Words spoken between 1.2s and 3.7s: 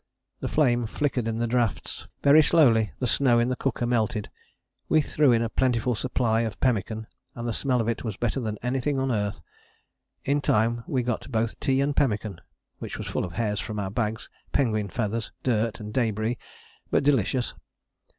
in the draughts. Very slowly the snow in the